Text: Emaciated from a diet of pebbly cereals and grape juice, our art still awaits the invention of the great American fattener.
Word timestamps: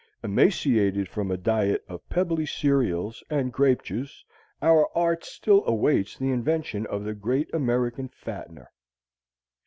Emaciated 0.23 1.07
from 1.07 1.29
a 1.29 1.37
diet 1.37 1.83
of 1.87 2.09
pebbly 2.09 2.43
cereals 2.43 3.23
and 3.29 3.53
grape 3.53 3.83
juice, 3.83 4.25
our 4.59 4.89
art 4.97 5.23
still 5.23 5.63
awaits 5.67 6.17
the 6.17 6.31
invention 6.31 6.87
of 6.87 7.03
the 7.03 7.13
great 7.13 7.53
American 7.53 8.09
fattener. 8.09 8.69